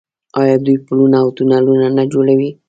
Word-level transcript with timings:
آیا 0.41 0.55
دوی 0.65 0.75
پلونه 0.85 1.17
او 1.23 1.29
تونلونه 1.37 1.87
نه 1.97 2.03
جوړوي؟ 2.11 2.49